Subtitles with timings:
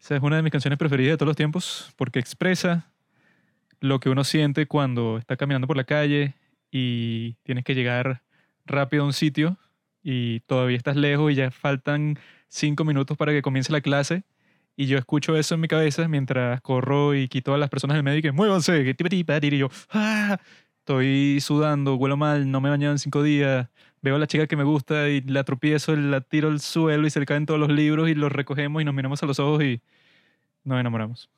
[0.00, 2.90] Esa es una de mis canciones preferidas de todos los tiempos porque expresa
[3.80, 6.34] lo que uno siente cuando está caminando por la calle
[6.70, 8.22] y tienes que llegar
[8.64, 9.56] rápido a un sitio
[10.02, 12.18] y todavía estás lejos y ya faltan
[12.48, 14.22] cinco minutos para que comience la clase
[14.76, 18.04] y yo escucho eso en mi cabeza mientras corro y quito a las personas del
[18.04, 20.38] medio y que muévanse, que tiba, tiba, tiri", y yo, ¡ah!
[20.88, 23.68] Estoy sudando, huelo mal, no me he bañado en cinco días,
[24.00, 27.10] veo a la chica que me gusta y la tropiezo, la tiro al suelo y
[27.10, 29.62] se le caen todos los libros y los recogemos y nos miramos a los ojos
[29.62, 29.82] y
[30.64, 31.28] nos enamoramos.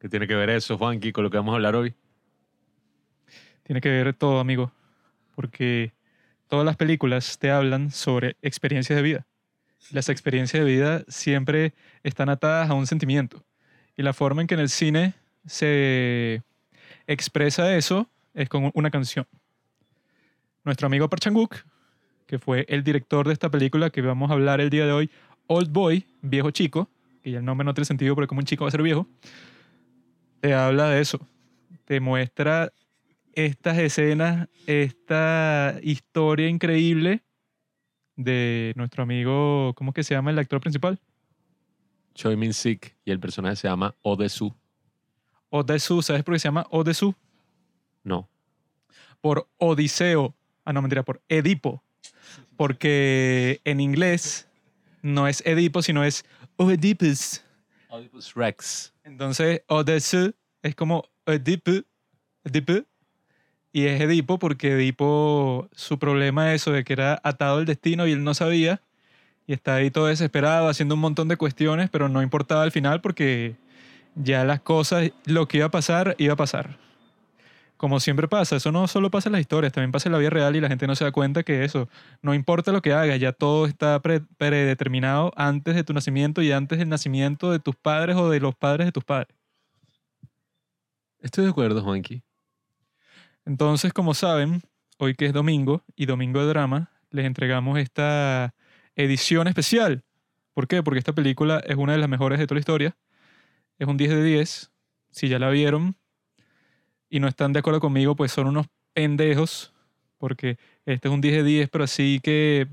[0.00, 1.94] ¿Qué tiene que ver eso, Juanqui, con lo que vamos a hablar hoy?
[3.62, 4.72] Tiene que ver todo, amigo,
[5.36, 5.92] porque
[6.48, 9.26] todas las películas te hablan sobre experiencias de vida.
[9.92, 13.44] Las experiencias de vida siempre están atadas a un sentimiento.
[13.96, 15.14] Y la forma en que en el cine
[15.46, 16.42] se
[17.06, 19.26] expresa eso es con una canción.
[20.64, 21.56] Nuestro amigo Parchanguk,
[22.26, 25.10] que fue el director de esta película que vamos a hablar el día de hoy,
[25.46, 26.90] Old Boy, viejo chico,
[27.22, 29.06] que ya el nombre no tiene sentido porque como un chico va a ser viejo,
[30.40, 31.20] te habla de eso.
[31.84, 32.72] Te muestra
[33.32, 37.22] estas escenas, esta historia increíble
[38.16, 40.98] de nuestro amigo, ¿cómo que se llama el actor principal?
[42.14, 44.54] Choi Min Sik y el personaje se llama Odesu.
[45.50, 47.14] Odesu, ¿sabes por qué se llama Odesu?
[48.02, 48.28] No.
[49.20, 50.34] Por Odiseo.
[50.64, 51.82] Ah, no, mentira, por Edipo.
[52.56, 54.48] Porque en inglés
[55.02, 56.24] no es Edipo, sino es
[56.56, 57.42] Oedipus.
[57.88, 58.92] Oedipus Rex.
[59.04, 61.70] Entonces, Odesu es como Edipo,
[62.44, 62.84] Edipo,
[63.72, 68.06] y es Edipo porque Edipo, su problema es eso de que era atado al destino
[68.06, 68.82] y él no sabía,
[69.46, 73.00] y está ahí todo desesperado haciendo un montón de cuestiones, pero no importaba al final
[73.00, 73.54] porque
[74.16, 76.78] ya las cosas, lo que iba a pasar, iba a pasar.
[77.76, 80.30] Como siempre pasa, eso no solo pasa en las historias, también pasa en la vida
[80.30, 81.90] real y la gente no se da cuenta que eso,
[82.22, 86.52] no importa lo que hagas, ya todo está pre- predeterminado antes de tu nacimiento y
[86.52, 89.36] antes del nacimiento de tus padres o de los padres de tus padres.
[91.20, 92.22] Estoy de acuerdo, Juanqui.
[93.44, 94.62] Entonces, como saben,
[94.98, 98.54] hoy que es domingo y domingo de drama, les entregamos esta
[98.94, 100.02] edición especial.
[100.54, 100.82] ¿Por qué?
[100.82, 102.96] Porque esta película es una de las mejores de toda la historia.
[103.78, 104.70] Es un 10 de 10.
[105.10, 105.96] Si ya la vieron
[107.08, 109.72] y no están de acuerdo conmigo, pues son unos pendejos.
[110.18, 112.68] Porque este es un 10 de 10, pero así que...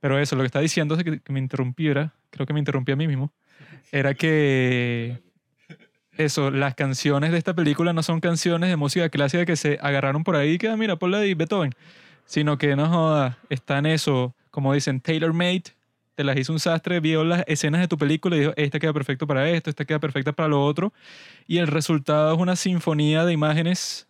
[0.00, 2.96] Pero eso, lo que está diciendo es que, me interrumpiera, creo que me interrumpí a
[2.96, 3.32] mí mismo,
[3.90, 5.20] era que
[6.16, 10.22] eso, las canciones de esta película no son canciones de música clásica que se agarraron
[10.24, 11.74] por ahí y que, ah, mira, ponla ahí, Beethoven.
[12.26, 15.64] Sino que, no joda, están eso, como dicen, tailor-made,
[16.18, 18.92] te las hizo un sastre, vio las escenas de tu película y dijo, esta queda
[18.92, 20.92] perfecto para esto, esta queda perfecta para lo otro.
[21.46, 24.08] Y el resultado es una sinfonía de imágenes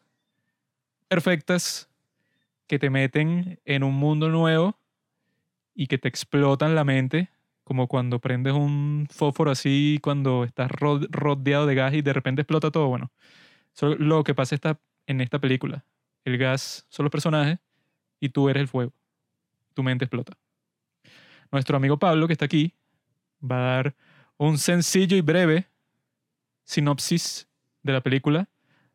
[1.07, 1.91] perfectas
[2.67, 4.79] que te meten en un mundo nuevo
[5.75, 7.29] y que te explotan la mente
[7.63, 12.41] como cuando prendes un fósforo así, cuando estás ro- rodeado de gas y de repente
[12.41, 12.89] explota todo.
[12.89, 13.13] Bueno,
[13.75, 15.85] eso es lo que pasa esta, en esta película.
[16.25, 17.59] El gas son los personajes
[18.19, 18.95] y tú eres el fuego.
[19.75, 20.39] Tu mente explota.
[21.51, 22.75] Nuestro amigo Pablo, que está aquí,
[23.43, 23.95] va a dar
[24.37, 25.67] un sencillo y breve
[26.65, 27.49] sinopsis
[27.83, 28.49] de la película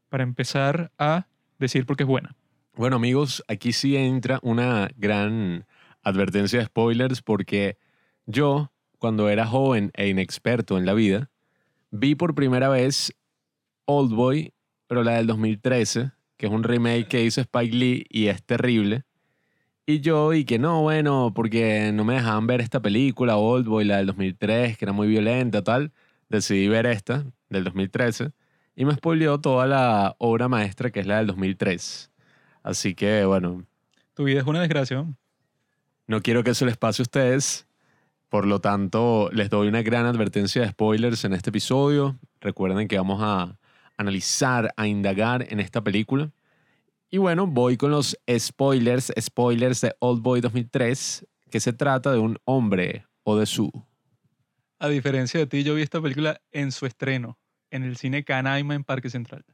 [0.10, 1.28] para empezar a
[1.58, 2.36] decir por qué es buena.
[2.76, 5.66] Bueno, amigos, aquí sí entra una gran
[6.04, 7.78] advertencia de spoilers porque
[8.26, 11.30] yo, cuando era joven e inexperto en la vida,
[11.92, 13.14] vi por primera vez
[13.86, 14.54] Old Boy,
[14.88, 19.04] pero la del 2013, que es un remake que hizo Spike Lee y es terrible.
[19.86, 23.84] Y yo, y que no, bueno, porque no me dejaban ver esta película, Old Boy,
[23.84, 25.92] la del 2003, que era muy violenta, tal,
[26.30, 28.32] decidí ver esta, del 2013,
[28.78, 32.12] y me spoileó toda la obra maestra que es la del 2003.
[32.64, 33.66] Así que, bueno,
[34.14, 34.98] Tu vida es una desgracia.
[34.98, 35.18] ¿no?
[36.08, 37.68] no quiero que eso les pase a ustedes.
[38.30, 42.18] Por lo tanto, les doy una gran advertencia de spoilers en este episodio.
[42.42, 43.58] Recuerden que vamos a
[43.98, 46.32] analizar, a indagar en esta película.
[47.14, 52.18] Y bueno, voy con los spoilers, spoilers de Old Boy 2003, que se trata de
[52.18, 53.72] un hombre o de su.
[54.80, 57.38] A diferencia de ti, yo vi esta película en su estreno,
[57.70, 59.46] en el cine Canaima en Parque Central.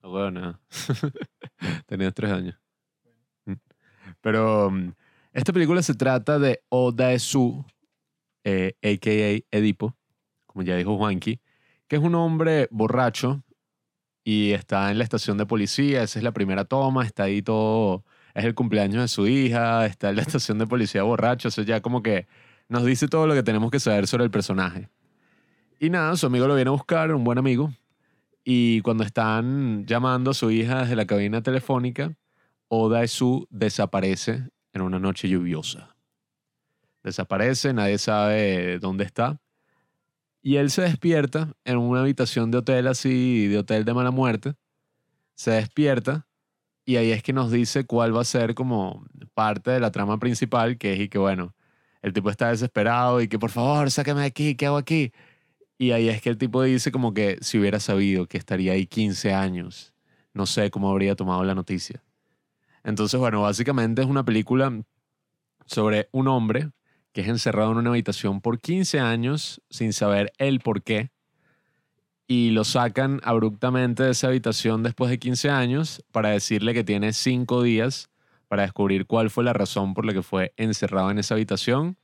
[0.00, 0.60] Bueno,
[1.86, 2.56] tenías tres años.
[3.46, 3.54] Mm.
[4.20, 4.92] Pero mm,
[5.32, 7.64] esta película se trata de Odaesu,
[8.44, 9.56] eh, a.k.a.
[9.58, 9.96] Edipo,
[10.46, 11.40] como ya dijo Juanqui,
[11.88, 13.42] que es un hombre borracho
[14.30, 16.02] y está en la estación de policía.
[16.02, 18.04] Esa es la primera toma, está ahí todo.
[18.34, 21.48] Es el cumpleaños de su hija, está en la estación de policía borracho.
[21.48, 22.26] Eso ya como que
[22.68, 24.90] nos dice todo lo que tenemos que saber sobre el personaje.
[25.80, 27.72] Y nada, su amigo lo viene a buscar, un buen amigo,
[28.44, 32.14] Y cuando están llamando a su hija desde la cabina telefónica,
[32.68, 35.96] Oda Esu desaparece en una noche lluviosa.
[37.02, 39.40] Desaparece, nadie sabe dónde está.
[40.42, 44.54] Y él se despierta en una habitación de hotel así, de hotel de mala muerte.
[45.34, 46.26] Se despierta
[46.84, 50.18] y ahí es que nos dice cuál va a ser como parte de la trama
[50.18, 51.54] principal, que es y que bueno,
[52.02, 55.12] el tipo está desesperado y que por favor, sáqueme de aquí, ¿qué hago aquí?
[55.78, 58.86] Y ahí es que el tipo dice como que si hubiera sabido que estaría ahí
[58.86, 59.94] 15 años,
[60.34, 62.02] no sé cómo habría tomado la noticia.
[62.84, 64.72] Entonces, bueno, básicamente es una película
[65.66, 66.70] sobre un hombre
[67.18, 71.10] que es encerrado en una habitación por 15 años sin saber el por qué.
[72.28, 77.12] Y lo sacan abruptamente de esa habitación después de 15 años para decirle que tiene
[77.12, 78.08] 5 días
[78.46, 81.96] para descubrir cuál fue la razón por la que fue encerrado en esa habitación.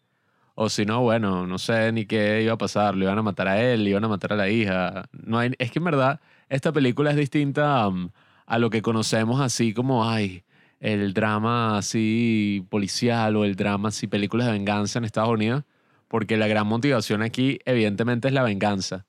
[0.57, 2.97] O si no, bueno, no sé ni qué iba a pasar.
[2.97, 5.09] Le iban a matar a él, le iban a matar a la hija.
[5.13, 8.11] No es que en verdad esta película es distinta um,
[8.47, 10.43] a lo que conocemos así como, ay,
[10.85, 15.65] el drama así policial o el drama así películas de venganza en Estados Unidos,
[16.09, 19.07] porque la gran motivación aquí evidentemente es la venganza.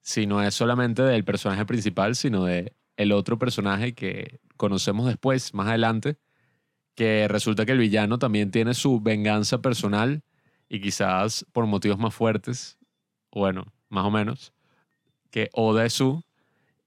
[0.00, 5.52] Si no es solamente del personaje principal, sino de el otro personaje que conocemos después,
[5.52, 6.16] más adelante,
[6.94, 10.22] que resulta que el villano también tiene su venganza personal
[10.70, 12.78] y quizás por motivos más fuertes,
[13.30, 14.54] bueno, más o menos,
[15.30, 16.24] que Oda Su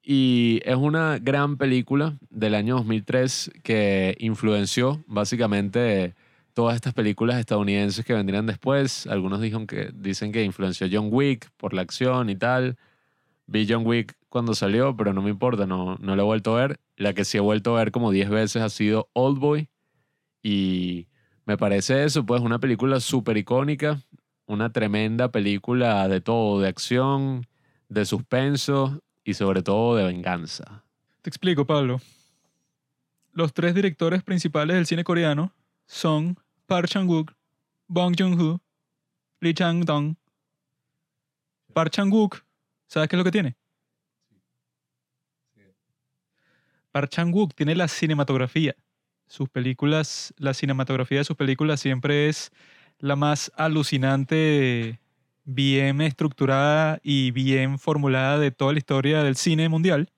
[0.04, 6.14] y es una gran película del año 2003 que influenció básicamente
[6.54, 9.08] todas estas películas estadounidenses que vendrían después.
[9.08, 12.78] Algunos dicen que, dicen que influenció John Wick por la acción y tal.
[13.48, 16.68] Vi John Wick cuando salió, pero no me importa, no, no la he vuelto a
[16.68, 16.80] ver.
[16.98, 19.70] La que sí he vuelto a ver como 10 veces ha sido Old Boy.
[20.44, 21.08] Y
[21.46, 24.02] me parece eso, pues una película súper icónica,
[24.46, 27.48] una tremenda película de todo, de acción,
[27.88, 30.84] de suspenso, y sobre todo de venganza.
[31.22, 32.02] Te explico, Pablo.
[33.32, 35.54] Los tres directores principales del cine coreano
[35.86, 36.38] son
[36.68, 37.34] Park Chan-wook,
[37.88, 38.62] Bong Joon-ho,
[39.40, 40.16] Lee Chang-dong.
[41.74, 42.44] Park Chan-wook,
[42.88, 43.56] ¿sabes qué es lo que tiene?
[46.92, 48.76] Park Chan-wook tiene la cinematografía.
[49.28, 52.52] Sus películas, la cinematografía de sus películas siempre es
[53.00, 55.00] la más alucinante
[55.44, 60.12] bien estructurada y bien formulada de toda la historia del cine mundial.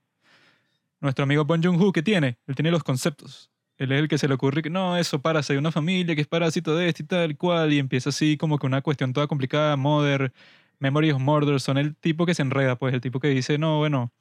[0.99, 2.37] Nuestro amigo Bon Joon-ho, ¿qué tiene?
[2.47, 3.51] Él tiene los conceptos.
[3.77, 6.21] Él es el que se le ocurre que no, eso para ser una familia que
[6.21, 9.27] es parásito de este y tal cual, y empieza así como que una cuestión toda
[9.27, 10.31] complicada, Mother,
[10.79, 13.79] Memory of Murder, son el tipo que se enreda, pues el tipo que dice, no,
[13.79, 14.13] bueno,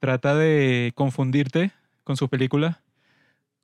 [0.00, 1.72] trata de confundirte
[2.02, 2.78] con sus películas,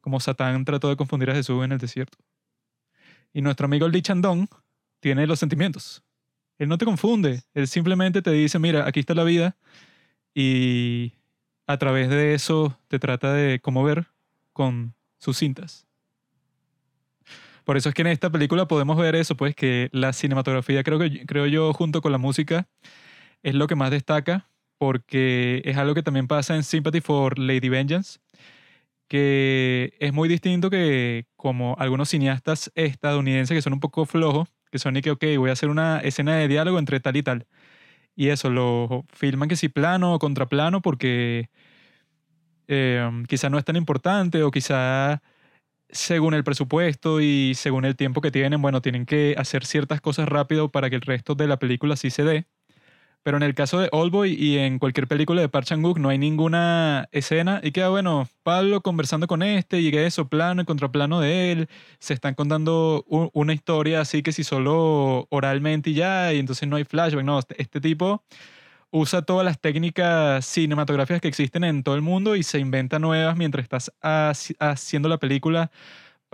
[0.00, 2.18] como Satán trató de confundir a Jesús en el desierto.
[3.32, 4.46] Y nuestro amigo Lee Chandong
[5.00, 6.04] tiene los sentimientos.
[6.58, 9.56] Él no te confunde, él simplemente te dice, mira, aquí está la vida
[10.34, 11.12] y
[11.66, 14.06] a través de eso te trata de conmover
[14.52, 15.86] con sus cintas.
[17.64, 20.98] Por eso es que en esta película podemos ver eso, pues que la cinematografía, creo,
[20.98, 22.68] que, creo yo, junto con la música,
[23.42, 24.48] es lo que más destaca,
[24.78, 28.20] porque es algo que también pasa en Sympathy for Lady Vengeance,
[29.08, 34.80] que es muy distinto que como algunos cineastas estadounidenses que son un poco flojos, que
[34.80, 37.46] son que, ok, voy a hacer una escena de diálogo entre tal y tal.
[38.16, 41.50] Y eso, lo filman que si plano o contraplano porque
[42.68, 45.22] eh, quizá no es tan importante o quizá
[45.90, 50.28] según el presupuesto y según el tiempo que tienen, bueno, tienen que hacer ciertas cosas
[50.28, 52.46] rápido para que el resto de la película sí se dé.
[53.24, 56.18] Pero en el caso de Oldboy y en cualquier película de Park Chan-wook no hay
[56.18, 61.50] ninguna escena y queda, bueno, Pablo conversando con este y eso, plano y contraplano de
[61.50, 66.68] él, se están contando una historia así que si solo oralmente y ya, y entonces
[66.68, 68.22] no hay flashback, no, este, este tipo
[68.90, 73.36] usa todas las técnicas cinematográficas que existen en todo el mundo y se inventa nuevas
[73.36, 73.90] mientras estás
[74.60, 75.70] haciendo la película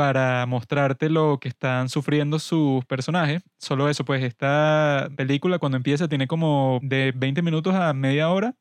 [0.00, 3.42] para mostrarte lo que están sufriendo sus personajes.
[3.58, 8.54] Solo eso, pues esta película cuando empieza tiene como de 20 minutos a media hora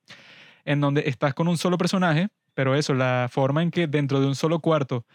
[0.65, 4.27] en donde estás con un solo personaje, pero eso, la forma en que dentro de
[4.27, 5.05] un solo cuarto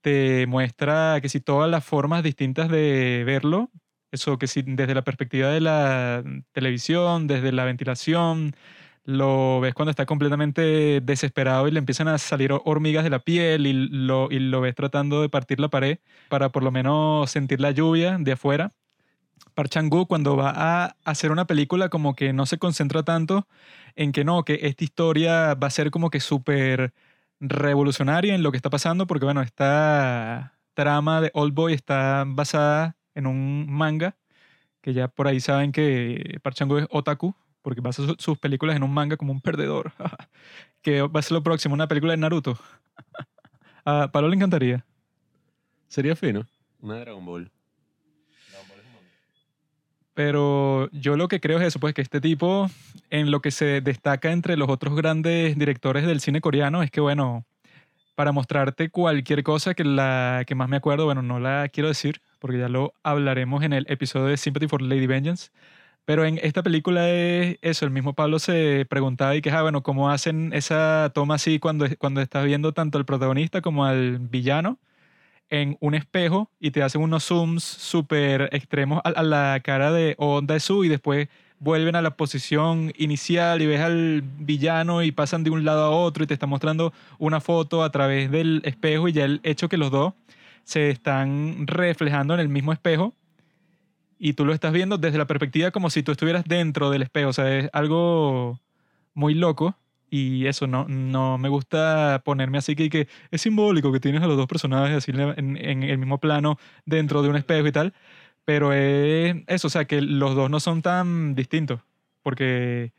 [0.00, 3.70] te muestra que si todas las formas distintas de verlo,
[4.10, 8.56] eso que si desde la perspectiva de la televisión, desde la ventilación,
[9.10, 13.66] lo ves cuando está completamente desesperado y le empiezan a salir hormigas de la piel
[13.66, 15.98] y lo, y lo ves tratando de partir la pared
[16.28, 18.72] para por lo menos sentir la lluvia de afuera.
[19.54, 23.48] Park Chan-wook cuando va a hacer una película como que no se concentra tanto
[23.96, 26.94] en que no, que esta historia va a ser como que súper
[27.40, 32.96] revolucionaria en lo que está pasando porque bueno, esta trama de Old Boy está basada
[33.14, 34.16] en un manga
[34.82, 38.76] que ya por ahí saben que Park Chan-wook es otaku porque basa su- sus películas
[38.76, 39.92] en un manga como un perdedor.
[40.82, 42.58] que va a ser lo próximo, una película de Naruto.
[43.84, 44.84] a Pablo le encantaría.
[45.88, 46.46] Sería fino.
[46.80, 47.50] Una de Dragon Ball.
[50.14, 52.68] Pero yo lo que creo es eso, pues que este tipo,
[53.10, 57.00] en lo que se destaca entre los otros grandes directores del cine coreano, es que,
[57.00, 57.46] bueno,
[58.16, 62.20] para mostrarte cualquier cosa que la que más me acuerdo, bueno, no la quiero decir,
[62.38, 65.50] porque ya lo hablaremos en el episodio de Sympathy for Lady Vengeance.
[66.04, 69.82] Pero en esta película es eso, el mismo Pablo se preguntaba y que, ah, bueno,
[69.82, 74.78] ¿cómo hacen esa toma así cuando, cuando estás viendo tanto al protagonista como al villano?
[75.50, 80.14] en un espejo y te hacen unos zooms súper extremos a, a la cara de
[80.18, 81.28] Onda Su y después
[81.58, 85.90] vuelven a la posición inicial y ves al villano y pasan de un lado a
[85.90, 89.68] otro y te está mostrando una foto a través del espejo y ya el hecho
[89.68, 90.14] que los dos
[90.64, 93.14] se están reflejando en el mismo espejo
[94.20, 97.30] y tú lo estás viendo desde la perspectiva como si tú estuvieras dentro del espejo,
[97.30, 98.60] o sea, es algo
[99.14, 99.76] muy loco
[100.10, 104.26] y eso, no, no me gusta ponerme así que, que es simbólico que tienes a
[104.26, 107.94] los dos personajes así en, en el mismo plano dentro de un espejo y tal,
[108.44, 111.80] pero es eso, o sea, que los dos no son tan distintos,
[112.22, 112.92] porque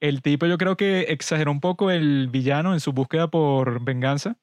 [0.00, 4.36] el tipo yo creo que exageró un poco el villano en su búsqueda por venganza,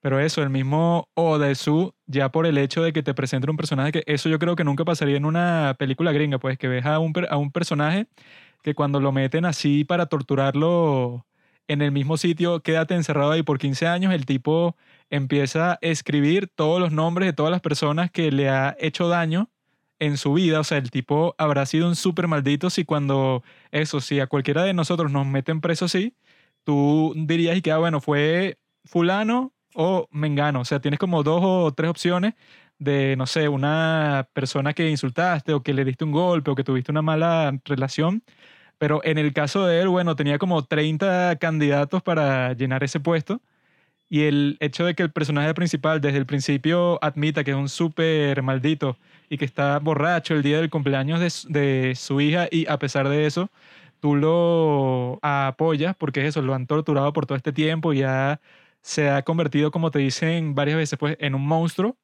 [0.00, 3.92] pero eso, el mismo Odaesu, ya por el hecho de que te presenten un personaje,
[3.92, 6.98] que eso yo creo que nunca pasaría en una película gringa, pues que ves a
[6.98, 8.06] un, a un personaje
[8.62, 11.26] que cuando lo meten así para torturarlo
[11.68, 14.76] en el mismo sitio, quédate encerrado ahí por 15 años, el tipo
[15.10, 19.50] empieza a escribir todos los nombres de todas las personas que le ha hecho daño
[20.00, 20.60] en su vida.
[20.60, 24.64] O sea, el tipo habrá sido un súper maldito si cuando, eso, si a cualquiera
[24.64, 26.16] de nosotros nos meten preso así,
[26.64, 30.60] tú dirías y que, ah, bueno, fue fulano o mengano.
[30.60, 32.34] O sea, tienes como dos o tres opciones
[32.78, 36.64] de, no sé, una persona que insultaste o que le diste un golpe o que
[36.64, 38.22] tuviste una mala relación.
[38.78, 43.42] Pero en el caso de él, bueno, tenía como 30 candidatos para llenar ese puesto.
[44.08, 47.68] Y el hecho de que el personaje principal desde el principio admita que es un
[47.68, 48.98] súper maldito
[49.28, 52.78] y que está borracho el día del cumpleaños de, su- de su hija y a
[52.78, 53.50] pesar de eso,
[54.00, 58.40] tú lo apoyas porque es eso, lo han torturado por todo este tiempo y ya
[58.82, 61.96] se ha convertido, como te dicen varias veces, pues en un monstruo.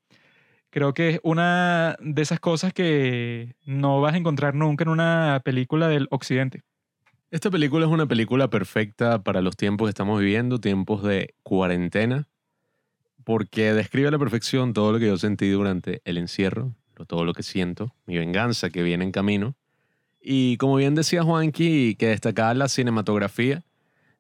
[0.71, 5.41] Creo que es una de esas cosas que no vas a encontrar nunca en una
[5.45, 6.63] película del occidente.
[7.31, 12.29] Esta película es una película perfecta para los tiempos que estamos viviendo, tiempos de cuarentena,
[13.25, 16.75] porque describe a la perfección todo lo que yo sentí durante el encierro,
[17.07, 19.57] todo lo que siento, mi venganza que viene en camino.
[20.21, 23.65] Y como bien decía Juanqui, que destacaba la cinematografía,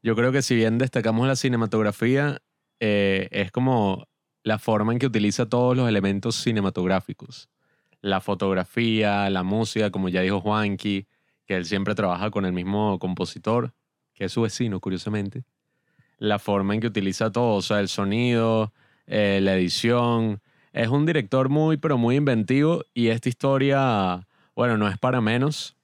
[0.03, 2.43] yo creo que si bien destacamos la cinematografía,
[2.81, 4.09] eh, es como
[4.43, 7.49] la forma en que utiliza todos los elementos cinematográficos.
[8.01, 11.07] La fotografía, la música, como ya dijo Juanqui,
[11.47, 13.73] que él siempre trabaja con el mismo compositor,
[14.15, 15.45] que es su vecino, curiosamente.
[16.19, 18.73] La forma en que utiliza todo, o sea, el sonido,
[19.07, 20.41] eh, la edición.
[20.73, 25.77] Es un director muy, pero muy inventivo y esta historia, bueno, no es para menos,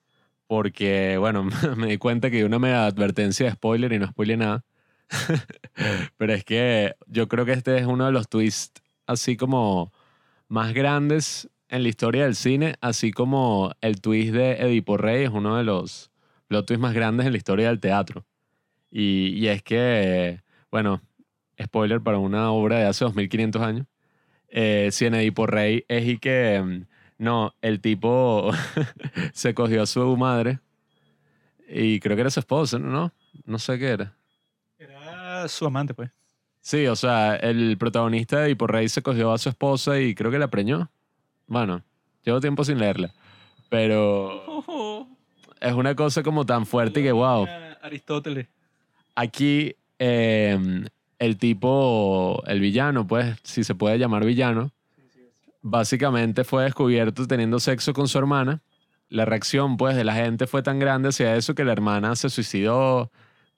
[0.46, 1.44] porque, bueno,
[1.76, 4.64] me di cuenta que una mega advertencia de spoiler y no spoilé nada.
[6.16, 9.92] pero es que yo creo que este es uno de los twists así como
[10.48, 15.30] más grandes en la historia del cine, así como el twist de Edipo Rey es
[15.30, 16.10] uno de los
[16.48, 18.26] plot twists más grandes en la historia del teatro.
[18.90, 21.00] Y, y es que, bueno,
[21.60, 23.86] spoiler para una obra de hace 2500 años,
[24.48, 28.50] eh, si en Edipo Rey es y que, mm, no, el tipo
[29.32, 30.60] se cogió a su madre
[31.68, 33.12] y creo que era su esposa, ¿no?
[33.46, 34.16] No sé qué era.
[35.42, 36.08] Era su amante, pues.
[36.60, 40.30] Sí, o sea, el protagonista de Edipo Rey se cogió a su esposa y creo
[40.30, 40.88] que la preñó.
[41.48, 41.82] Bueno,
[42.24, 43.12] llevo tiempo sin leerla.
[43.68, 44.62] Pero
[45.60, 47.48] es una cosa como tan fuerte que, wow.
[47.82, 48.46] Aristóteles.
[49.16, 50.86] Aquí eh,
[51.18, 54.70] el tipo, el villano, pues, si se puede llamar villano,
[55.60, 58.62] básicamente fue descubierto teniendo sexo con su hermana.
[59.08, 62.30] La reacción, pues, de la gente fue tan grande hacia eso que la hermana se
[62.30, 63.10] suicidó,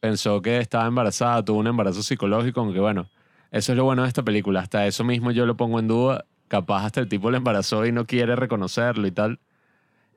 [0.04, 3.08] pensó que estaba embarazada, tuvo un embarazo psicológico, aunque bueno,
[3.50, 4.60] eso es lo bueno de esta película.
[4.60, 6.26] Hasta eso mismo yo lo pongo en duda.
[6.46, 9.40] Capaz hasta el tipo le embarazó y no quiere reconocerlo y tal.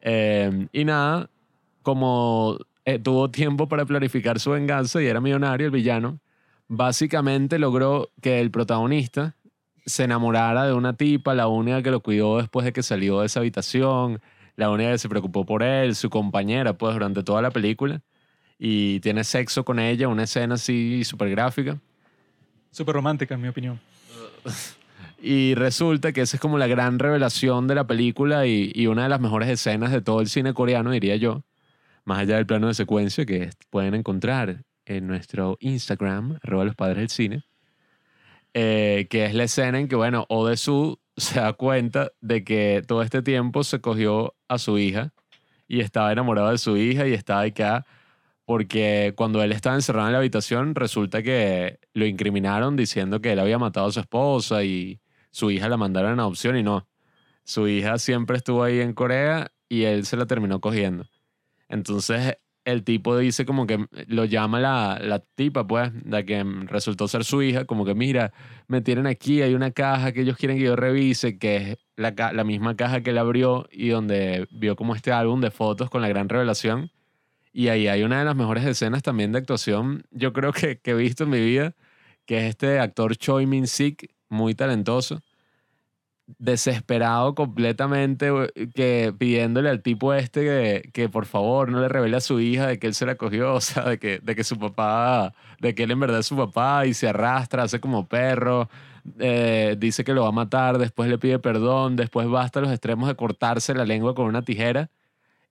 [0.01, 1.29] Eh, y nada,
[1.83, 6.19] como eh, tuvo tiempo para planificar su venganza y era millonario, el villano,
[6.67, 9.37] básicamente logró que el protagonista
[9.85, 13.27] se enamorara de una tipa, la única que lo cuidó después de que salió de
[13.27, 14.19] esa habitación,
[14.57, 18.01] la única que se preocupó por él, su compañera, pues durante toda la película,
[18.59, 21.77] y tiene sexo con ella, una escena así súper gráfica.
[22.71, 23.79] Súper romántica, en mi opinión.
[25.19, 29.01] Y resulta que esa es como la gran revelación de la película y, y una
[29.01, 31.43] de las mejores escenas de todo el cine coreano, diría yo.
[32.05, 36.97] más allá del plano de secuencia que pueden encontrar en nuestro Instagram, arroba los padres
[36.97, 37.43] del cine,
[38.53, 43.01] eh, que es la escena en que, bueno, Odesu se da cuenta de que todo
[43.01, 45.13] este tiempo se cogió a su hija
[45.67, 47.85] y estaba enamorado de su hija y estaba acá
[48.47, 53.39] porque cuando él estaba encerrado en la habitación resulta que lo incriminaron diciendo que él
[53.39, 55.01] había matado a su esposa y
[55.31, 56.87] su hija la mandaron en adopción y no.
[57.43, 61.07] Su hija siempre estuvo ahí en Corea y él se la terminó cogiendo.
[61.67, 67.09] Entonces el tipo dice como que lo llama la, la tipa, pues, la que resultó
[67.09, 68.31] ser su hija, como que mira,
[68.69, 72.13] me tienen aquí, hay una caja que ellos quieren que yo revise, que es la,
[72.31, 76.01] la misma caja que él abrió y donde vio como este álbum de fotos con
[76.01, 76.91] la gran revelación.
[77.57, 80.91] Y ahí hay una de las mejores escenas también de actuación, yo creo que, que
[80.91, 81.73] he visto en mi vida,
[82.27, 85.23] que es este actor Choi Min-sik, muy talentoso,
[86.37, 88.29] desesperado completamente,
[88.75, 92.67] que pidiéndole al tipo este que, que, por favor no le revele a su hija
[92.67, 95.73] de que él se la cogió, o sea, de que, de que su papá, de
[95.73, 98.69] que él en verdad es su papá y se arrastra, hace como perro,
[99.17, 102.69] eh, dice que lo va a matar, después le pide perdón, después va hasta los
[102.69, 104.91] extremos de cortarse la lengua con una tijera.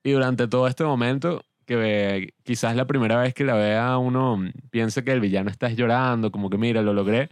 [0.04, 5.02] Y durante todo este momento, que quizás la primera vez que la vea uno piensa
[5.02, 7.28] que el villano está llorando, como que mira, lo logré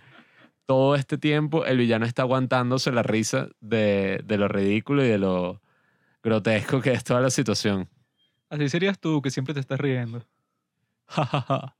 [0.67, 5.19] todo este tiempo el villano está aguantándose la risa de, de lo ridículo y de
[5.19, 5.61] lo
[6.23, 7.89] grotesco que es toda la situación.
[8.49, 10.25] Así serías tú, que siempre te estás riendo.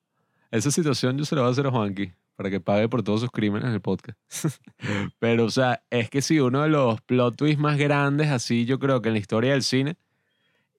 [0.51, 3.21] Esa situación yo se la voy a hacer a Juanqui para que pague por todos
[3.21, 4.19] sus crímenes en el podcast.
[5.19, 8.79] Pero, o sea, es que sí, uno de los plot twists más grandes, así yo
[8.79, 9.97] creo que en la historia del cine,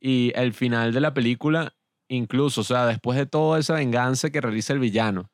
[0.06, 1.74] y el final de la película,
[2.08, 5.32] incluso, o sea, después de toda esa venganza que realiza el villano,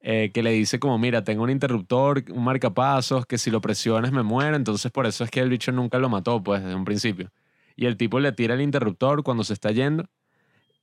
[0.00, 4.10] eh, que le dice como, mira, tengo un interruptor, un marcapasos, que si lo presiones
[4.10, 6.86] me muero, entonces por eso es que el bicho nunca lo mató, pues, desde un
[6.86, 7.30] principio.
[7.76, 10.06] Y el tipo le tira el interruptor cuando se está yendo,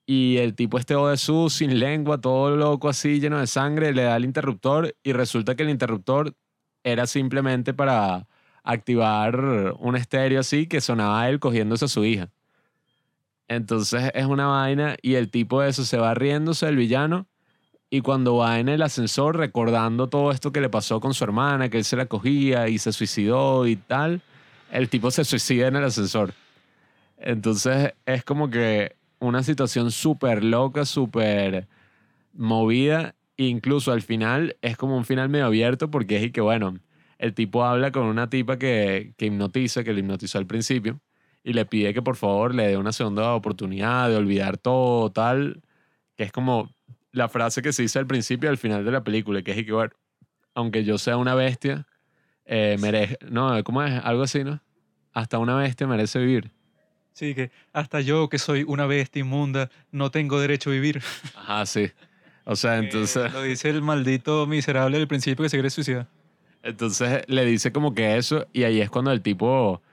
[0.05, 4.17] y el tipo este su sin lengua, todo loco así, lleno de sangre, le da
[4.17, 6.36] el interruptor, y resulta que el interruptor
[6.84, 8.27] era simplemente para
[8.63, 12.29] activar un estéreo así que sonaba él cogiéndose a su hija.
[13.48, 17.27] Entonces es una vaina y el tipo de eso se va riéndose, el villano,
[17.90, 21.70] y cuando va en el ascensor recordando todo esto que le pasó con su hermana,
[21.70, 24.22] que él se la cogía y se suicidó y tal,
[24.72, 26.34] el tipo se suicida en el ascensor.
[27.18, 31.68] Entonces es como que una situación súper loca, súper
[32.34, 33.16] movida.
[33.38, 36.79] Incluso al final es como un final medio abierto porque es que, bueno,
[37.18, 41.00] el tipo habla con una tipa que, que hipnotiza, que le hipnotizó al principio,
[41.46, 45.62] y le pide que por favor le dé una segunda oportunidad de olvidar todo, tal,
[46.16, 46.74] que es como
[47.12, 49.58] la frase que se dice al principio y al final de la película, que es
[49.58, 49.90] que,
[50.55, 51.86] aunque yo sea una bestia,
[52.46, 53.94] eh, merece, no, ¿cómo es?
[54.03, 54.60] Algo así, ¿no?
[55.14, 56.51] Hasta una bestia merece vivir.
[57.14, 61.00] Sí, que hasta yo que soy una bestia inmunda no tengo derecho a vivir.
[61.38, 61.92] Ajá, sí.
[62.46, 63.31] O sea, entonces...
[63.31, 66.08] lo dice el maldito miserable del principio que se quiere suicidar.
[66.64, 69.84] Entonces le dice como que eso y ahí es cuando el tipo,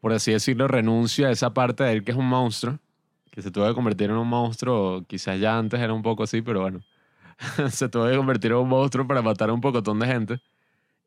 [0.00, 2.78] por así decirlo, renuncia a esa parte de él que es un monstruo
[3.38, 6.42] que se tuvo que convertir en un monstruo, quizás ya antes era un poco así,
[6.42, 6.80] pero bueno,
[7.70, 10.40] se tuvo que convertir en un monstruo para matar a un pocotón de gente.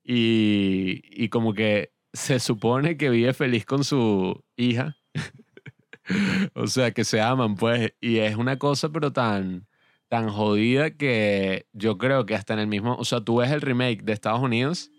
[0.02, 4.96] Y, y como que se supone que vive feliz con su hija.
[6.54, 7.94] o sea, que se aman, pues.
[8.00, 9.68] Y es una cosa, pero tan,
[10.08, 12.96] tan jodida que yo creo que hasta en el mismo.
[12.96, 14.90] O sea, tú ves el remake de Estados Unidos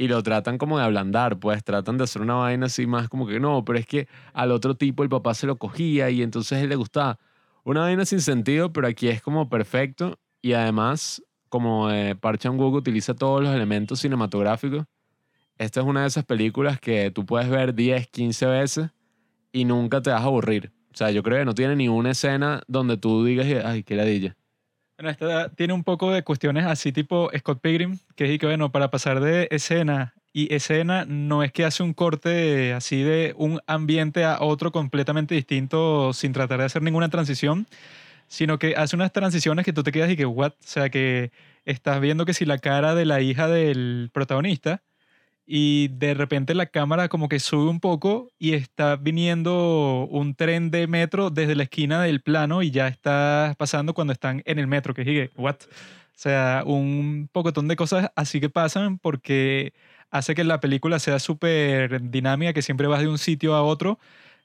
[0.00, 3.26] y lo tratan como de ablandar, pues tratan de hacer una vaina así más como
[3.26, 6.62] que no, pero es que al otro tipo el papá se lo cogía y entonces
[6.62, 7.18] él le gustaba.
[7.64, 12.76] Una vaina sin sentido, pero aquí es como perfecto y además como eh, Park Chan-wook
[12.76, 14.86] utiliza todos los elementos cinematográficos,
[15.58, 18.90] esta es una de esas películas que tú puedes ver 10, 15 veces
[19.52, 20.72] y nunca te vas a aburrir.
[20.94, 23.96] O sea, yo creo que no tiene ni una escena donde tú digas, ay, qué
[23.96, 24.34] ladilla.
[25.00, 25.16] Bueno,
[25.56, 29.20] tiene un poco de cuestiones así tipo Scott Pilgrim, que es que, bueno, para pasar
[29.20, 34.42] de escena y escena no es que hace un corte así de un ambiente a
[34.42, 37.66] otro completamente distinto sin tratar de hacer ninguna transición,
[38.28, 40.52] sino que hace unas transiciones que tú te quedas y que, what?
[40.52, 41.32] O sea, que
[41.64, 44.82] estás viendo que si la cara de la hija del protagonista
[45.52, 50.70] y de repente la cámara como que sube un poco y está viniendo un tren
[50.70, 54.68] de metro desde la esquina del plano y ya está pasando cuando están en el
[54.68, 55.56] metro, que sigue, what?
[55.56, 55.66] O
[56.14, 59.72] sea, un pocotón de cosas así que pasan porque
[60.12, 63.98] hace que la película sea súper dinámica, que siempre vas de un sitio a otro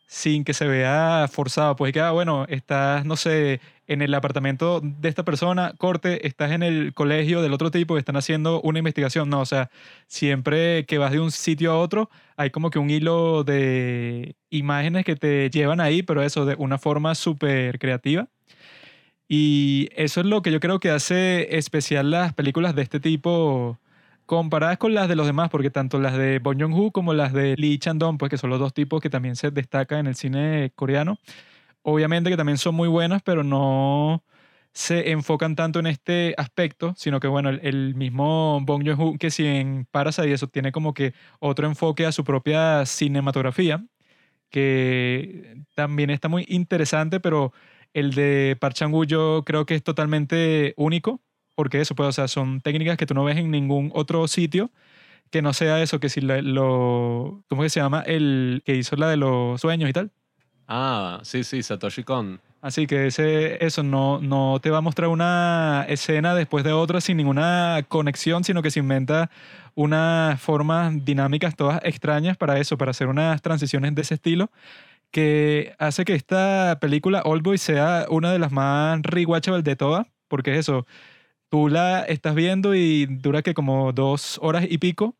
[0.07, 1.75] sin que se vea forzado.
[1.75, 6.51] Pues que, ah, bueno, estás, no sé, en el apartamento de esta persona, corte, estás
[6.51, 9.29] en el colegio del otro tipo, están haciendo una investigación.
[9.29, 9.69] No, o sea,
[10.07, 15.05] siempre que vas de un sitio a otro, hay como que un hilo de imágenes
[15.05, 18.27] que te llevan ahí, pero eso de una forma súper creativa.
[19.27, 23.79] Y eso es lo que yo creo que hace especial las películas de este tipo
[24.25, 27.55] comparadas con las de los demás, porque tanto las de Bong Joon-ho como las de
[27.57, 30.71] Lee Chan-dong, pues que son los dos tipos que también se destacan en el cine
[30.75, 31.19] coreano,
[31.83, 34.23] obviamente que también son muy buenas, pero no
[34.73, 39.31] se enfocan tanto en este aspecto, sino que bueno, el, el mismo Bong Joon-ho, que
[39.31, 43.85] si en Parasite eso tiene como que otro enfoque a su propia cinematografía,
[44.49, 47.53] que también está muy interesante, pero
[47.93, 51.21] el de Park Chan-wook yo creo que es totalmente único,
[51.55, 54.71] porque eso, pues, o sea, son técnicas que tú no ves en ningún otro sitio,
[55.31, 58.01] que no sea eso, que si lo, lo ¿cómo que se llama?
[58.01, 60.11] El que hizo la de los sueños y tal.
[60.67, 62.39] Ah, sí, sí, Satoshi Kon.
[62.61, 66.99] Así que ese, eso no, no te va a mostrar una escena después de otra
[66.99, 69.29] sin ninguna conexión, sino que se inventa
[69.75, 74.49] unas formas dinámicas todas extrañas para eso, para hacer unas transiciones de ese estilo,
[75.11, 80.53] que hace que esta película Oldboy sea una de las más rewatchable de todas, porque
[80.53, 80.87] es eso,
[81.49, 85.15] tú la estás viendo y dura que como dos horas y pico,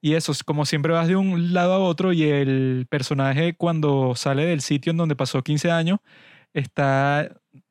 [0.00, 4.14] y eso, es como siempre vas de un lado a otro y el personaje cuando
[4.16, 6.00] sale del sitio en donde pasó 15 años,
[6.52, 7.30] está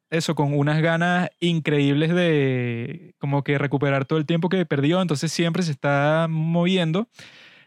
[0.10, 5.32] eso con unas ganas increíbles de como que recuperar todo el tiempo que perdió, entonces
[5.32, 7.08] siempre se está moviendo,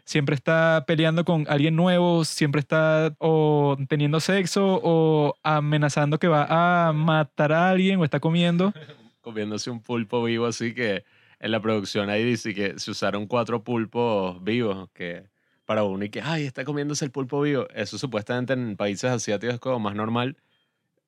[0.04, 6.88] siempre está peleando con alguien nuevo, siempre está o teniendo sexo o amenazando que va
[6.88, 8.72] a matar a alguien o está comiendo.
[9.24, 11.04] Comiéndose un pulpo vivo, así que
[11.40, 15.28] en la producción ahí dice que se usaron cuatro pulpos vivos, que
[15.64, 17.66] para uno y que, ay, está comiéndose el pulpo vivo.
[17.74, 20.36] Eso supuestamente en países asiáticos es como más normal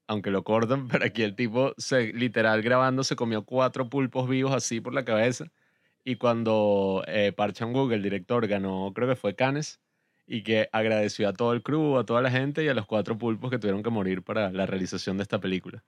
[0.07, 4.53] aunque lo cortan, pero aquí el tipo, se, literal grabando, se comió cuatro pulpos vivos
[4.55, 5.47] así por la cabeza.
[6.05, 9.81] Y cuando eh, Park Chan-wook, el director, ganó, creo que fue Cannes,
[10.27, 13.17] y que agradeció a todo el crew, a toda la gente y a los cuatro
[13.19, 15.85] pulpos que tuvieron que morir para la realización de esta película.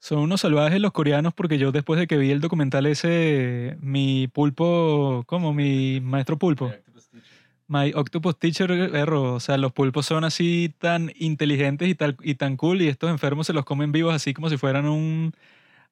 [0.00, 4.28] Son unos salvajes los coreanos porque yo después de que vi el documental ese, mi
[4.28, 6.72] pulpo, como mi maestro pulpo,
[7.68, 9.34] My Octopus Teacher Erro.
[9.34, 13.10] O sea, los pulpos son así tan inteligentes y, tal, y tan cool y estos
[13.10, 15.32] enfermos se los comen vivos así como si fueran un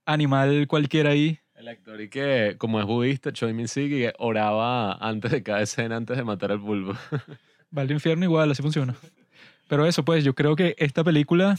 [0.07, 1.39] animal cualquiera ahí.
[1.55, 5.61] El actor y que, como es budista, Choi Min Sik, que oraba antes de cada
[5.61, 6.95] escena, antes de matar al pulpo.
[7.77, 8.97] Va al infierno igual, así funciona.
[9.69, 11.59] Pero eso, pues, yo creo que esta película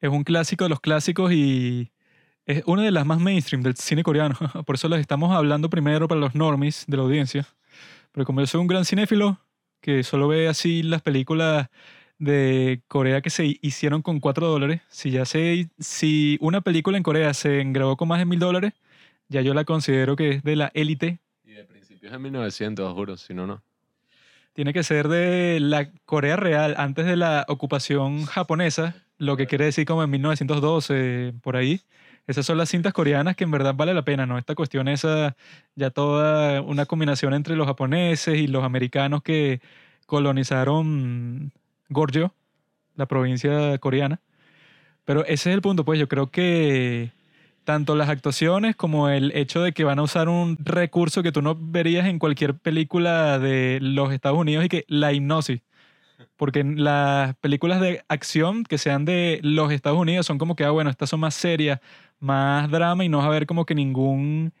[0.00, 1.92] es un clásico de los clásicos y
[2.46, 4.36] es una de las más mainstream del cine coreano.
[4.66, 7.46] Por eso les estamos hablando primero para los normies de la audiencia.
[8.12, 9.38] Pero como yo soy un gran cinéfilo,
[9.80, 11.68] que solo ve así las películas
[12.18, 17.02] de Corea que se hicieron con 4 dólares, si ya sé, si una película en
[17.02, 18.72] Corea se grabó con más de mil dólares,
[19.28, 21.18] ya yo la considero que es de la élite.
[21.44, 23.62] Y de principios de 1900, juro, si no, no.
[24.54, 29.66] Tiene que ser de la Corea real, antes de la ocupación japonesa, lo que quiere
[29.66, 31.80] decir como en 1912, por ahí.
[32.26, 34.36] Esas son las cintas coreanas que en verdad vale la pena, ¿no?
[34.36, 35.06] Esta cuestión es
[35.76, 39.60] ya toda una combinación entre los japoneses y los americanos que
[40.06, 41.52] colonizaron
[41.88, 42.34] Goryeo,
[42.96, 44.20] la provincia coreana.
[45.04, 47.12] Pero ese es el punto, pues yo creo que
[47.62, 51.42] tanto las actuaciones como el hecho de que van a usar un recurso que tú
[51.42, 55.60] no verías en cualquier película de los Estados Unidos y que la hipnosis.
[56.36, 60.70] Porque las películas de acción que sean de los Estados Unidos son como que, ah,
[60.70, 61.80] bueno, estas son más serias,
[62.20, 64.52] más drama y no vas a ver como que ningún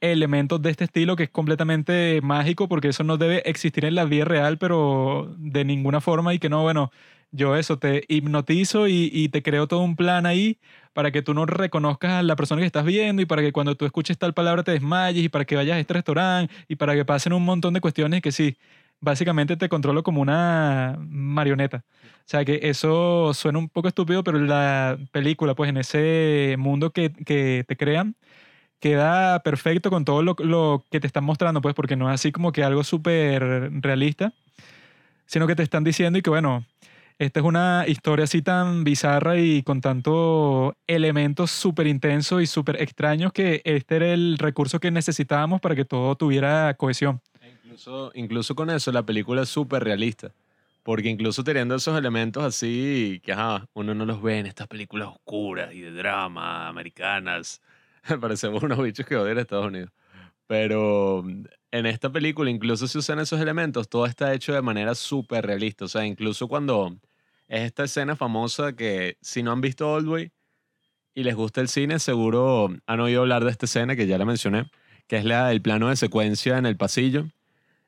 [0.00, 4.04] elemento de este estilo que es completamente mágico porque eso no debe existir en la
[4.04, 6.90] vida real, pero de ninguna forma y que no, bueno,
[7.32, 10.58] yo eso, te hipnotizo y, y, te creo todo un plan ahí
[10.92, 13.74] para que tú no reconozcas a la persona que estás viendo y para que cuando
[13.76, 16.94] tú escuches tal palabra te desmayes y para que vayas a este restaurante y para
[16.94, 18.56] que pasen un montón de cuestiones que sí,
[19.00, 21.84] básicamente te controlo como una marioneta.
[22.20, 26.92] O sea que eso suena un poco estúpido, pero la película, pues en ese mundo
[26.92, 28.16] que, que te crean,
[28.80, 32.32] queda perfecto con todo lo, lo, que te están mostrando, pues porque no es así
[32.32, 34.32] como que algo súper realista,
[35.26, 36.64] sino que te están diciendo y que bueno,
[37.18, 42.82] esta es una historia así tan bizarra y con tantos elementos súper intensos y súper
[42.82, 47.20] extraños que este era el recurso que necesitábamos para que todo tuviera cohesión.
[47.74, 50.32] Incluso, incluso con eso, la película es súper realista.
[50.84, 55.08] Porque incluso teniendo esos elementos así, que ajá, uno no los ve en estas películas
[55.08, 57.60] oscuras y de drama americanas,
[58.20, 59.90] parecemos unos bichos que odian a Estados Unidos.
[60.46, 64.94] Pero mm, en esta película, incluso si usan esos elementos, todo está hecho de manera
[64.94, 65.86] súper realista.
[65.86, 66.96] O sea, incluso cuando
[67.48, 70.30] es esta escena famosa que si no han visto Oldway
[71.14, 74.26] y les gusta el cine, seguro han oído hablar de esta escena que ya la
[74.26, 74.70] mencioné,
[75.08, 77.26] que es la del plano de secuencia en el pasillo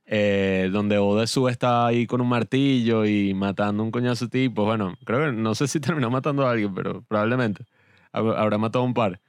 [0.07, 4.65] eh, donde Odesu está ahí con un martillo y matando un coñazo tipo.
[4.65, 7.65] Bueno, creo que no sé si terminó matando a alguien, pero probablemente
[8.13, 9.21] hab- habrá matado a un par.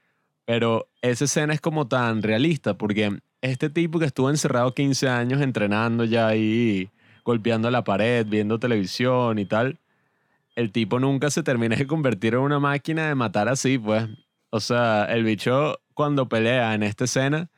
[0.45, 5.41] Pero esa escena es como tan realista porque este tipo que estuvo encerrado 15 años
[5.41, 6.89] entrenando ya ahí,
[7.25, 9.79] golpeando la pared, viendo televisión y tal,
[10.55, 14.07] el tipo nunca se termina de convertir en una máquina de matar así, pues.
[14.49, 17.49] O sea, el bicho cuando pelea en esta escena,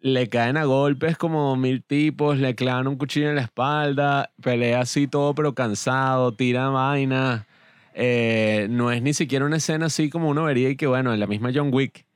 [0.00, 4.80] le caen a golpes como mil tipos, le clavan un cuchillo en la espalda, pelea
[4.80, 7.46] así todo pero cansado, tira vainas.
[7.94, 11.20] Eh, no es ni siquiera una escena así como uno vería y que bueno, en
[11.20, 12.06] la misma John Wick,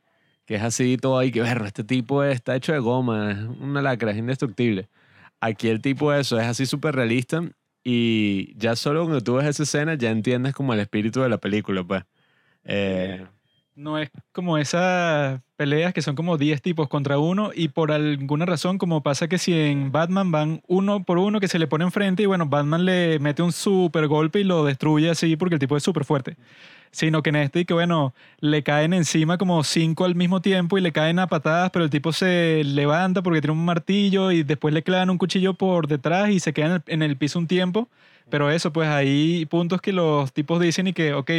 [0.47, 3.83] que es así todo ahí que ver, este tipo está hecho de goma, es una
[3.83, 4.89] lacra, es indestructible.
[5.41, 7.43] Aquí el tipo eso es así súper realista
[7.85, 11.39] y ya solo cuando tú ves esa escena ya entiendes como el espíritu de la
[11.39, 12.05] película, pues.
[12.65, 13.27] Eh,
[13.77, 18.47] No es como esas peleas que son como 10 tipos contra uno y por alguna
[18.47, 21.85] razón como pasa que si en Batman van uno por uno que se le pone
[21.85, 25.59] enfrente y bueno, Batman le mete un super golpe y lo destruye así porque el
[25.59, 26.37] tipo es súper fuerte.
[26.93, 30.79] Sino que en este y que bueno, le caen encima como cinco al mismo tiempo
[30.79, 34.45] y le caen a patadas, pero el tipo se levanta porque tiene un martillo y
[34.45, 37.41] después le clavan un cuchillo por detrás y se queda en el, en el piso
[37.41, 37.89] un tiempo.
[38.31, 41.31] Pero eso, pues hay puntos que los tipos dicen y que, ok,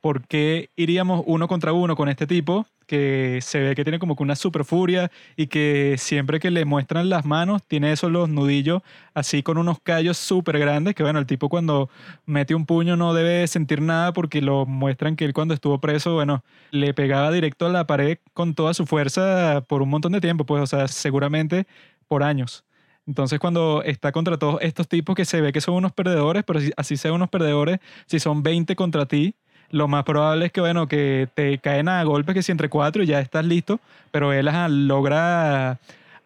[0.00, 2.66] ¿por qué iríamos uno contra uno con este tipo?
[2.86, 6.64] Que se ve que tiene como que una super furia y que siempre que le
[6.64, 8.82] muestran las manos tiene esos los nudillos
[9.14, 11.90] así con unos callos súper grandes que bueno, el tipo cuando
[12.26, 16.14] mete un puño no debe sentir nada porque lo muestran que él cuando estuvo preso,
[16.14, 20.20] bueno, le pegaba directo a la pared con toda su fuerza por un montón de
[20.20, 21.66] tiempo, pues o sea, seguramente
[22.08, 22.65] por años.
[23.06, 26.60] Entonces, cuando está contra todos estos tipos que se ve que son unos perdedores, pero
[26.60, 29.34] si- así sean unos perdedores, si son 20 contra ti,
[29.70, 33.02] lo más probable es que, bueno, que te caen a golpes que si entre cuatro
[33.02, 35.78] y ya estás listo, pero él ajá, logra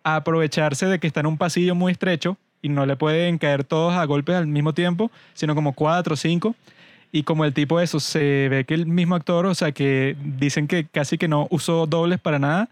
[0.03, 3.95] aprovecharse de que está en un pasillo muy estrecho y no le pueden caer todos
[3.95, 6.55] a golpes al mismo tiempo, sino como cuatro o cinco.
[7.13, 10.69] Y como el tipo eso, se ve que el mismo actor, o sea, que dicen
[10.69, 12.69] que casi que no usó dobles para nada,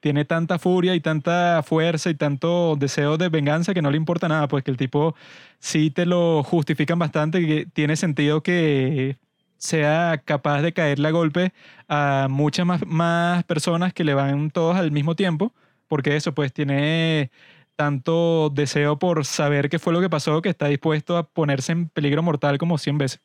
[0.00, 4.28] tiene tanta furia y tanta fuerza y tanto deseo de venganza que no le importa
[4.28, 5.14] nada, pues que el tipo
[5.58, 9.18] sí te lo justifican bastante, que tiene sentido que
[9.56, 11.52] sea capaz de caerle a golpe
[11.88, 15.52] a muchas más, más personas que le van todos al mismo tiempo,
[15.88, 17.30] porque eso pues tiene
[17.76, 21.88] tanto deseo por saber qué fue lo que pasó que está dispuesto a ponerse en
[21.88, 23.20] peligro mortal como 100 veces.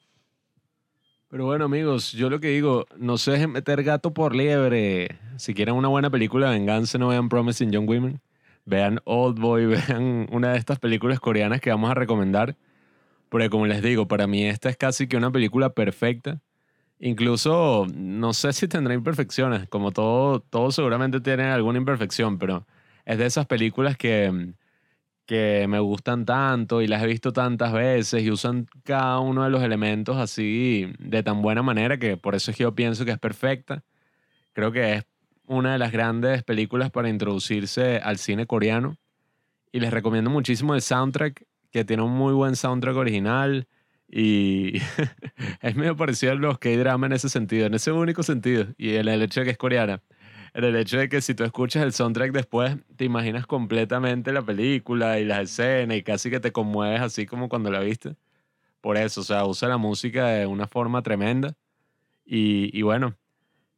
[1.33, 5.17] Pero bueno, amigos, yo lo que digo, no se dejen meter gato por liebre.
[5.37, 8.21] Si quieren una buena película de venganza, no vean Promising Young Women.
[8.65, 12.55] Vean Old Boy, vean una de estas películas coreanas que vamos a recomendar.
[13.29, 16.39] Porque como les digo, para mí esta es casi que una película perfecta.
[16.99, 22.67] Incluso, no sé si tendrá imperfecciones, como todo, todo seguramente tiene alguna imperfección, pero
[23.05, 24.53] es de esas películas que,
[25.25, 29.49] que me gustan tanto y las he visto tantas veces y usan cada uno de
[29.49, 33.11] los elementos así de tan buena manera que por eso es que yo pienso que
[33.11, 33.83] es perfecta.
[34.53, 35.05] Creo que es
[35.45, 38.97] una de las grandes películas para introducirse al cine coreano
[39.71, 43.67] y les recomiendo muchísimo el soundtrack, que tiene un muy buen soundtrack original
[44.07, 44.73] y
[45.61, 49.07] es medio parecido a los K-drama en ese sentido, en ese único sentido y el
[49.07, 50.01] hecho de que es coreana.
[50.53, 55.19] El hecho de que si tú escuchas el soundtrack después, te imaginas completamente la película
[55.19, 58.15] y las escenas y casi que te conmueves así como cuando la viste.
[58.79, 61.55] Por eso, o sea, usa la música de una forma tremenda.
[62.23, 63.15] Y, y bueno,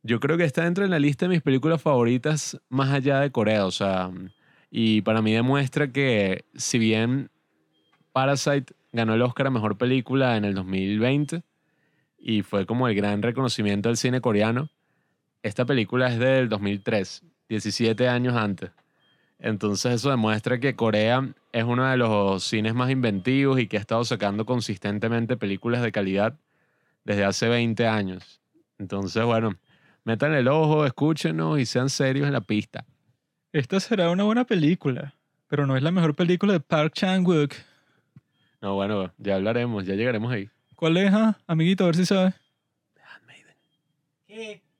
[0.03, 3.31] yo creo que está dentro de la lista de mis películas favoritas más allá de
[3.31, 3.65] Corea.
[3.65, 4.11] O sea,
[4.69, 7.31] y para mí demuestra que si bien
[8.11, 11.43] Parasite ganó el Oscar a Mejor Película en el 2020
[12.19, 14.69] y fue como el gran reconocimiento del cine coreano,
[15.45, 18.71] esta película es del 2003, 17 años antes.
[19.37, 23.79] Entonces eso demuestra que Corea es uno de los cines más inventivos y que ha
[23.79, 26.39] estado sacando consistentemente películas de calidad
[27.03, 28.41] desde hace 20 años.
[28.79, 29.55] Entonces, bueno,
[30.03, 32.83] metan el ojo, escúchenos y sean serios en la pista.
[33.53, 35.13] Esta será una buena película,
[35.47, 37.53] pero no es la mejor película de Park Chan-wook.
[38.61, 40.49] No, bueno, ya hablaremos, ya llegaremos ahí.
[40.75, 41.37] ¿Cuál es, ah?
[41.45, 41.83] amiguito?
[41.83, 42.33] A ver si sabes.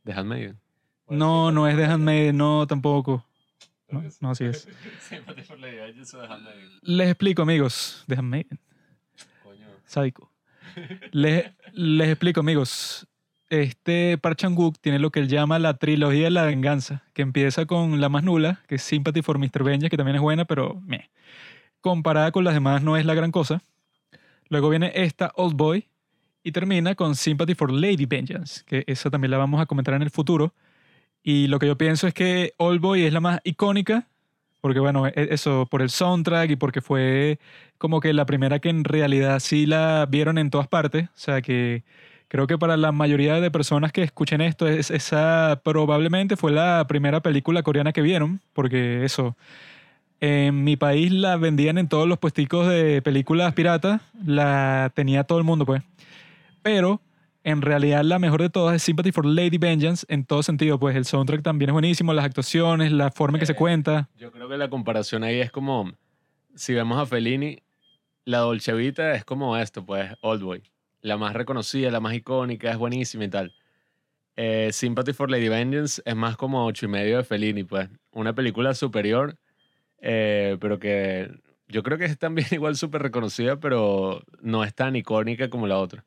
[0.06, 0.60] The Handmaiden.
[1.10, 3.26] No, no es de Handmaiden, no, tampoco.
[3.89, 4.68] No, no, así es.
[6.82, 8.04] Les explico, amigos.
[8.08, 8.60] De Handmaiden.
[9.86, 10.32] Sádico.
[11.12, 13.08] Les, les explico, amigos.
[13.50, 17.65] Este Park Chan-wook tiene lo que él llama la trilogía de la venganza, que empieza
[17.65, 19.63] con la más nula, que es Sympathy for Mr.
[19.63, 21.12] Vengeance, que también es buena, pero meh.
[21.82, 23.62] comparada con las demás no es la gran cosa.
[24.50, 25.88] Luego viene esta Old Boy
[26.45, 30.03] y termina con Sympathy for Lady Vengeance, que esa también la vamos a comentar en
[30.03, 30.53] el futuro.
[31.23, 34.08] Y lo que yo pienso es que Old Boy es la más icónica,
[34.62, 37.39] Porque bueno, e- eso por el soundtrack y porque fue
[37.77, 41.05] como que la primera que en realidad sí la vieron en todas partes.
[41.10, 41.84] O sea que
[42.27, 46.86] creo que para la mayoría de personas que escuchen esto, es, esa probablemente fue la
[46.88, 48.41] primera película coreana que vieron.
[48.53, 49.38] Porque eso,
[50.21, 54.01] en mi país la vendían en todos los puesticos de películas piratas.
[54.25, 55.84] La tenía todo el mundo, pues.
[56.65, 56.99] Pero
[57.43, 60.80] en realidad la mejor de todas es Sympathy for Lady Vengeance en todo sentido.
[60.80, 64.10] Pues el soundtrack también es buenísimo, las actuaciones, la forma en que se Eh, cuenta.
[64.17, 65.93] Yo creo que la comparación ahí es como,
[66.56, 67.60] si vemos a Fellini,
[68.23, 70.63] la Dolce Vita es como esto, pues, Oldboy.
[71.01, 73.54] La más reconocida, la más icónica, es buenísima y tal.
[74.36, 77.89] Eh, Sympathy for Lady Vengeance es más como ocho y medio de Fellini, pues.
[78.12, 79.38] Una película superior,
[79.99, 81.30] eh, pero que
[81.67, 85.78] yo creo que es también igual súper reconocida, pero no es tan icónica como la
[85.78, 86.04] otra.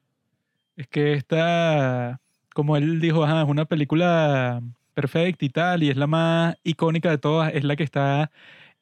[0.79, 2.21] Es que esta,
[2.55, 4.63] como él dijo, es una película
[4.95, 8.31] perfecta y tal, y es la más icónica de todas, es la que está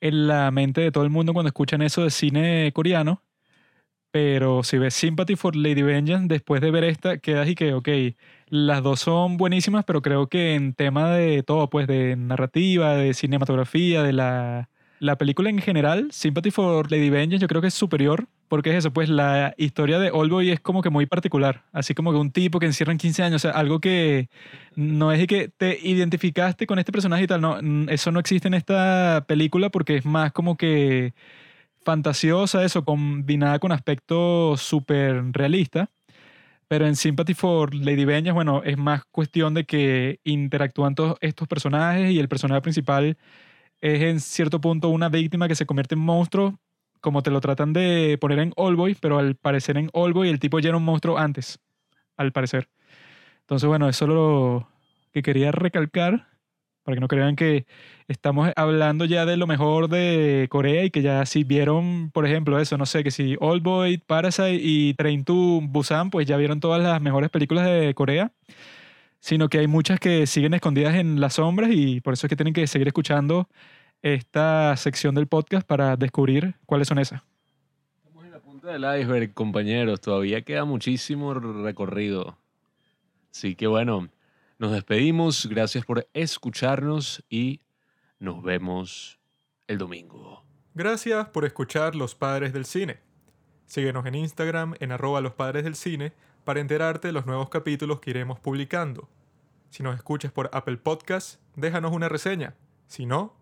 [0.00, 3.22] en la mente de todo el mundo cuando escuchan eso de cine coreano.
[4.10, 7.88] Pero si ves Sympathy for Lady Vengeance, después de ver esta, quedas y que, ok,
[8.48, 13.14] las dos son buenísimas, pero creo que en tema de todo, pues de narrativa, de
[13.14, 17.74] cinematografía, de la, la película en general, Sympathy for Lady Vengeance yo creo que es
[17.74, 21.94] superior, porque es eso, pues la historia de Oldboy es como que muy particular, así
[21.94, 24.28] como que un tipo que encierran 15 años, o sea, algo que
[24.74, 28.48] no es que te identificaste con este personaje y tal, no, mm, eso no existe
[28.48, 31.14] en esta película porque es más como que
[31.84, 35.88] fantasiosa, eso, combinada con aspectos súper realistas.
[36.68, 41.46] Pero en Sympathy for Lady Vengeance, bueno, es más cuestión de que interactúan todos estos
[41.46, 43.16] personajes y el personaje principal
[43.80, 46.58] es en cierto punto una víctima que se convierte en monstruo,
[47.00, 50.58] como te lo tratan de poner en Allboy, pero al parecer en Allboy el tipo
[50.58, 51.58] ya era un monstruo antes,
[52.16, 52.68] al parecer.
[53.40, 54.68] Entonces, bueno, eso es lo
[55.12, 56.26] que quería recalcar,
[56.82, 57.66] para que no crean que
[58.08, 62.58] estamos hablando ya de lo mejor de Corea y que ya si vieron, por ejemplo,
[62.60, 66.82] eso, no sé, que si Allboy, Parasite y Train to Busan, pues ya vieron todas
[66.82, 68.32] las mejores películas de Corea
[69.26, 72.36] sino que hay muchas que siguen escondidas en las sombras y por eso es que
[72.36, 73.48] tienen que seguir escuchando
[74.00, 77.22] esta sección del podcast para descubrir cuáles son esas.
[77.96, 80.00] Estamos en la punta del iceberg, compañeros.
[80.00, 82.38] Todavía queda muchísimo recorrido.
[83.32, 84.10] Así que bueno,
[84.60, 85.46] nos despedimos.
[85.46, 87.62] Gracias por escucharnos y
[88.20, 89.18] nos vemos
[89.66, 90.44] el domingo.
[90.72, 93.00] Gracias por escuchar Los Padres del Cine.
[93.66, 96.12] Síguenos en Instagram en arroba los padres del cine
[96.46, 99.08] para enterarte de los nuevos capítulos que iremos publicando.
[99.68, 102.54] Si nos escuchas por Apple Podcast, déjanos una reseña.
[102.86, 103.34] Si no,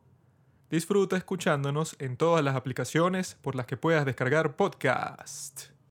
[0.70, 5.73] disfruta escuchándonos en todas las aplicaciones por las que puedas descargar podcast.